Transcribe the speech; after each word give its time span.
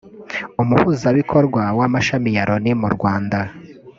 Umuhuzabikorwa 0.61 1.63
w’amashami 1.77 2.29
ya 2.37 2.43
Loni 2.49 2.71
mu 2.81 2.87
Rwanda 2.95 3.39